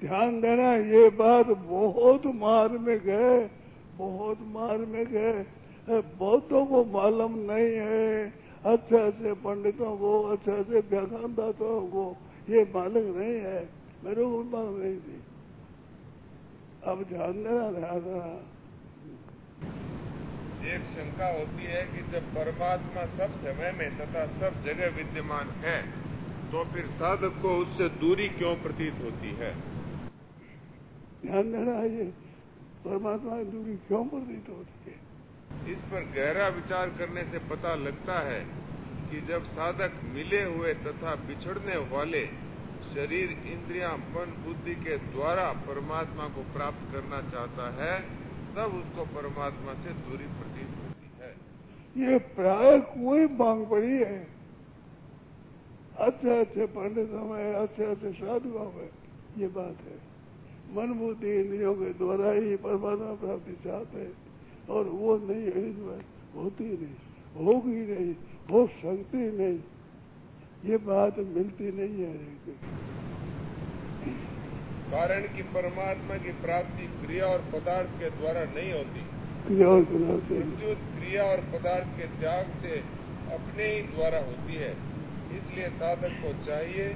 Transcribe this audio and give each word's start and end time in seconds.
ध्यान 0.00 0.40
देना, 0.40 0.68
ये 0.88 1.08
बात 1.16 1.46
बहुत 1.46 2.26
मार्मिक 2.36 3.06
है 3.06 3.50
बहुत 3.96 4.38
मार्मिक 4.48 5.08
है 5.14 5.32
बहुतों 5.88 6.64
को 6.66 6.84
मालूम 6.92 7.32
नहीं 7.42 7.72
है, 7.80 8.32
अच्छे 8.64 8.98
अच्छे 8.98 9.32
पंडितों 9.42 9.96
को, 9.96 10.12
अच्छे 10.32 10.52
अच्छे 10.52 10.80
व्याख्यानदाताओं 10.90 11.80
को, 11.88 12.04
ये 12.48 12.62
मालूम 12.74 13.08
नहीं 13.18 13.38
है। 13.40 13.60
मेरे 14.04 14.24
को 14.24 14.42
मालूम 14.52 14.76
नहीं 14.80 14.96
थी। 14.98 15.18
अब 16.84 17.02
ध्यान 17.08 17.32
देना 17.34 17.70
ध्यान 17.72 17.98
देना। 18.00 18.30
एक 20.66 20.82
शंका 20.92 21.28
होती 21.28 21.64
है 21.64 21.82
कि 21.84 22.00
जब 22.12 22.24
परमात्मा 22.34 23.04
सब 23.16 23.36
समय 23.42 23.72
में 23.72 23.90
तथा 23.98 24.24
सब 24.40 24.64
जगह 24.64 24.96
विद्यमान 24.96 25.50
है 25.60 25.80
तो 26.52 26.64
फिर 26.72 26.86
साधक 26.96 27.42
को 27.42 27.56
उससे 27.56 27.88
दूरी 28.00 28.28
क्यों 28.30 28.54
प्रतीत 28.62 28.94
होती 29.02 29.30
है? 29.38 29.52
ध्यान 31.22 31.52
देना 31.52 31.76
ये 31.90 32.04
परमात्मा 32.84 33.36
की 33.36 33.44
दूरी 33.52 33.76
क्यों 33.86 34.04
प्रतीत 34.10 34.48
होती 34.48 34.78
है 34.86 35.72
इस 35.72 35.80
पर 35.90 36.04
गहरा 36.14 36.46
विचार 36.56 36.90
करने 36.98 37.22
से 37.32 37.38
पता 37.48 37.74
लगता 37.78 38.18
है 38.28 38.40
कि 39.10 39.20
जब 39.28 39.44
साधक 39.52 39.98
मिले 40.14 40.42
हुए 40.44 40.72
तथा 40.84 41.14
बिछड़ने 41.26 41.76
वाले 41.90 42.24
शरीर 42.86 43.30
इंद्रियाँ 43.48 43.96
मन 43.96 44.32
बुद्धि 44.44 44.74
के 44.84 44.96
द्वारा 45.08 45.46
परमात्मा 45.66 46.28
को 46.36 46.42
प्राप्त 46.54 46.86
करना 46.92 47.20
चाहता 47.30 47.66
है 47.76 47.94
तब 48.54 48.76
उसको 48.76 49.04
परमात्मा 49.14 49.74
से 49.82 49.92
दूरी 49.98 50.28
प्रतीत 50.38 50.70
होती 50.78 51.08
है। 51.18 51.30
ये 51.96 52.18
प्राय 52.34 52.78
कोई 52.88 53.26
मांग 53.36 53.66
पड़ी 53.66 53.92
है 53.94 54.18
अच्छे 56.06 56.38
अच्छे 56.38 56.66
पंडितों 56.74 57.24
में 57.24 57.54
अच्छे 57.54 57.84
अच्छे 57.86 58.12
साधुओं 58.14 58.70
में 58.72 58.88
ये 59.38 59.48
बात 59.58 59.84
है। 59.86 59.98
मन 60.70 60.92
बुद्धि 60.98 61.30
इंद्रियों 61.34 61.74
के 61.74 61.92
द्वारा 61.98 62.32
ही 62.32 62.56
परमात्मा 62.56 63.12
प्राप्ति 63.20 63.52
चाहते 63.64 63.98
हैं। 63.98 64.12
और 64.68 64.88
वो 64.94 65.16
नहीं 65.22 65.46
है 65.46 65.62
होती 66.34 66.64
नहीं 66.64 66.96
होगी 67.36 67.80
नहीं 67.86 68.12
हो 68.50 68.66
सकती 68.74 69.22
नहीं। 69.38 69.58
ये 70.64 70.76
बात 70.86 71.18
मिलती 71.28 71.70
नहीं 71.72 72.04
है 72.04 72.12
कारण 74.92 75.26
कि 75.34 75.42
परमात्मा 75.54 76.16
की 76.16 76.32
प्राप्ति 76.42 76.86
क्रिया 77.00 77.26
और 77.26 77.44
पदार्थ 77.52 77.90
के 78.00 78.10
द्वारा 78.10 78.44
नहीं 78.44 78.72
होती। 78.72 79.02
क्रिया 79.46 79.68
और 79.68 79.84
पदार्थ 79.84 80.28
क्रिया 80.94 81.24
और 81.24 81.40
पदार्थ 81.52 81.96
के 81.98 82.06
त्याग 82.20 82.46
से 82.62 82.74
अपने 83.34 83.66
ही 83.66 83.82
द्वारा 83.90 84.20
होती 84.20 84.54
है। 84.54 84.72
इसलिए 85.36 85.68
साधक 85.76 86.16
को 86.22 86.32
चाहिए 86.46 86.86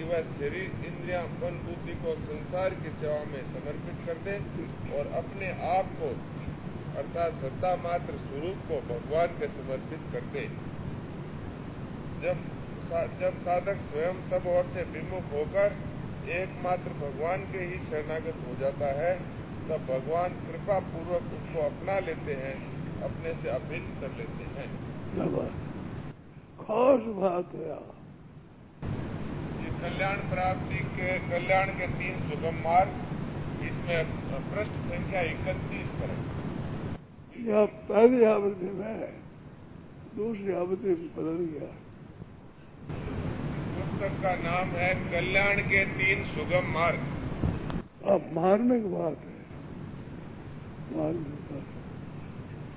कि 0.00 0.06
वह 0.06 0.20
शरीर, 0.34 0.84
इंद्रिया, 0.86 1.20
मन, 1.40 1.56
बुद्धि 1.64 1.94
को 1.94 2.12
संसार 2.20 2.74
की 2.74 2.90
सेवा 3.00 3.16
में 3.24 3.42
समर्पित 3.46 3.98
कर 4.06 4.20
दे 4.24 4.36
और 4.98 5.10
अपने 5.18 5.50
आप 5.70 5.90
को, 5.98 6.08
अर्थात 6.96 7.34
सत्ता 7.42 7.72
मात्र 7.76 8.14
स्वरूप 8.22 8.62
को 8.68 8.78
भगवान 8.86 9.36
के 9.38 9.48
समर्पित 9.48 10.06
कर 10.12 10.30
दे। 10.30 10.46
जब 12.22 12.48
जब 13.20 13.36
साधक 13.42 13.84
स्वयं 13.90 14.22
सब 14.30 14.46
और 14.46 14.72
से 14.74 14.82
विमुख 14.90 15.28
होकर 15.32 15.76
एकमात्र 16.30 16.96
भगवान 17.02 17.44
के 17.52 17.58
ही 17.58 17.78
शरणागत 17.84 18.42
हो 18.48 18.56
जाता 18.60 18.88
है, 18.94 19.14
तब 19.68 19.86
भगवान 19.86 20.40
कृपा 20.40 20.80
पूर्वक 20.88 21.30
उसको 21.34 21.66
अपना 21.66 21.98
लेते 21.98 22.34
हैं, 22.34 22.56
अपने 23.02 23.34
से 23.42 23.48
अभिन्न 23.50 24.00
कर 24.00 24.16
लेते 24.16 24.50
हैं। 24.56 24.68
खास 26.58 27.08
बात 27.22 27.54
है 27.54 27.99
कल्याण 29.82 30.18
प्राप्ति 30.30 30.78
के 30.96 31.12
कल्याण 31.28 31.70
के 31.76 31.86
तीन 31.92 32.16
सुगम 32.24 32.56
मार्ग 32.64 33.62
इसमें 33.66 34.10
पृष्ठ 34.48 34.74
संख्या 34.88 35.20
इकतीस 35.28 35.88
पर 36.00 36.10
है। 36.10 36.16
यह 37.44 37.64
पहली 37.88 38.24
आवृत्ति 38.24 38.70
में 38.78 38.98
दूसरी 40.16 40.52
आवृत्ति 40.54 40.88
में 40.90 41.06
बदल 41.16 41.38
गया 41.52 41.70
पुस्तक 43.70 44.20
का 44.22 44.34
नाम 44.42 44.74
है 44.76 44.90
कल्याण 45.06 45.62
के 45.70 45.84
तीन 45.94 46.24
सुगम 46.34 46.70
मार्ग। 46.74 47.00
अब 48.08 48.28
मार्मिक 48.34 48.86
बात 48.92 49.24
है। 49.24 49.38
मार्मिक 50.92 51.40
बात 51.48 51.66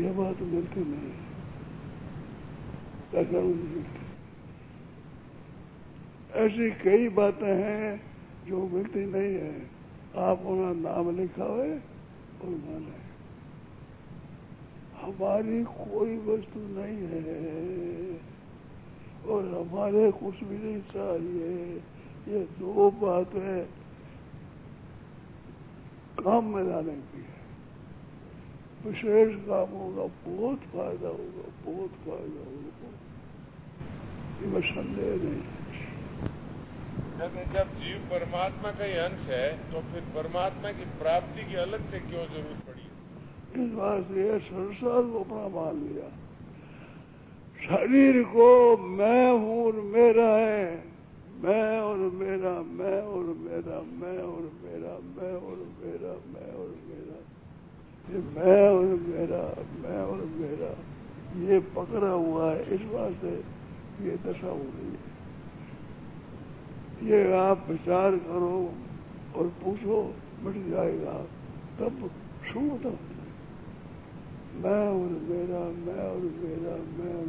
यह 0.00 0.12
बात 0.18 0.42
मिलती 0.48 0.84
नहीं 0.90 1.14
ऐसा 3.14 3.40
मिलती 3.40 4.07
ऐसी 6.32 6.70
कई 6.70 7.08
बातें 7.08 7.56
हैं 7.56 8.00
जो 8.46 8.68
मिलती 8.68 9.06
नहीं 9.06 9.34
है। 9.34 9.78
आप 10.16 10.40
उन्हें 10.40 10.74
नाम 10.74 11.16
लिखा 11.16 11.44
है 11.44 11.78
और 12.40 12.48
माने। 12.48 13.08
हमारी 14.98 15.64
कोई 15.64 16.16
वस्तु 16.18 16.60
नहीं 16.60 16.98
है, 17.08 18.20
और 19.26 19.44
हमारे 19.44 20.10
कुछ 20.10 20.44
भी 20.44 20.58
नहीं 20.58 20.80
चाहिए। 20.80 21.82
ये 22.28 22.40
दो 22.44 22.90
बातें 22.90 23.64
काम 26.24 26.44
में 26.44 26.64
लाने 26.64 26.92
की 26.92 27.20
है। 27.20 27.38
विशेष 28.86 29.36
कामों 29.36 29.88
का 29.96 30.30
बहुत 30.30 30.58
फ़ायदा 30.58 31.08
होगा, 31.08 31.72
बहुत 31.72 31.90
फ़ायदा 31.90 32.44
होगा। 32.44 32.88
इसमें 34.38 34.60
संदेह 34.60 35.16
नहीं 35.24 35.42
जब 37.18 37.34
जब 37.52 37.70
जीव 37.78 37.96
परमात्मा 38.10 38.70
का 38.70 38.84
ही 38.84 38.92
अंश 38.92 39.20
है 39.28 39.72
तो 39.72 39.80
फिर 39.80 40.02
परमात्मा 40.14 40.70
की 40.72 40.84
प्राप्ति 40.84 41.44
की 41.44 41.54
अलग 41.54 41.90
से 41.90 41.98
क्यों 41.98 42.26
ज़रूरत 42.26 42.60
पड़ी? 42.68 42.84
इस 43.62 43.70
बात 43.72 44.02
से 44.02 44.38
संसार 44.38 45.02
को 45.02 45.20
अपना 45.20 45.48
मान 45.48 45.76
लिया। 45.76 46.08
शरीर 47.66 48.22
को 48.22 48.76
मैं 48.76 49.32
हूँ 49.32 49.66
और 49.66 49.72
मेरा 49.72 50.28
है। 50.28 50.84
मैं 51.42 51.80
और 51.80 51.96
मेरा, 51.96 52.52
मैं 52.62 53.02
और 53.02 53.24
मेरा, 53.24 53.80
मैं 53.80 54.18
और 54.18 54.52
मेरा, 54.62 54.94
मैं 55.16 55.34
और 55.34 55.58
मेरा, 55.80 56.14
मैं 56.32 56.52
और 56.54 56.78
मेरा। 56.88 57.18
ये 58.10 58.18
मैं 58.36 58.70
और 58.70 58.84
मेरा, 58.84 59.42
मैं 59.82 60.00
और 60.02 60.24
मेरा, 60.24 60.72
ये 61.50 61.58
पकड़ा 61.58 62.10
हुआ 62.10 62.52
है 62.52 62.74
इस 62.74 62.80
बात 62.80 63.12
से 63.12 63.34
ये 64.04 64.16
दशा 64.26 64.48
हो 64.48 64.62
रही 64.62 64.90
है। 64.90 65.18
ये 67.02 67.18
आप 67.32 67.66
विचार 67.70 68.16
करो 68.18 68.56
और 69.36 69.48
पूछो, 69.60 69.96
मिट 70.42 70.56
जाएगा। 70.70 71.12
तब 71.78 72.10
शुभ 72.46 72.86
मैं 74.62 74.82
और 74.88 75.10
मेरा, 75.28 75.60
मैं 75.78 76.02
और 76.04 76.22
मेरा, 76.38 76.74
मैं 76.96 77.12
और 77.14 77.28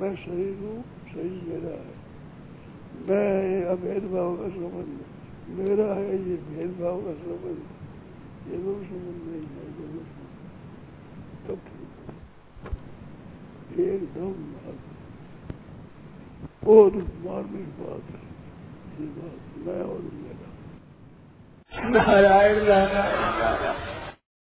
मैं 0.00 0.14
शरीर 0.16 0.54
हूँ 0.62 0.78
शरीर 1.12 1.42
मेरा 1.44 1.74
है। 1.74 1.94
मैं 3.08 3.64
अभेदभाव 3.66 4.36
का 4.36 4.48
संबंध 4.48 4.98
मेरा 5.58 5.92
है 5.94 6.12
ये 6.28 6.36
भेदभाव 6.48 7.00
का 7.00 7.12
संबंध 7.14 7.60
ये 8.50 8.56
लोग 8.58 8.78
संबंध 8.84 9.22
नहीं 9.28 9.46
है, 9.46 9.64
ये 9.80 9.86
लोग 9.92 10.06
तब 11.46 11.58
एकदम 13.80 14.32
बात 14.54 14.78
बहुत 16.64 16.94
मार्मिक 17.26 17.68
बात 17.80 18.14
है। 18.14 18.33
मैं 18.98 19.82
और 19.84 20.00
नारायण 21.86 22.64
नारायण। 22.66 23.93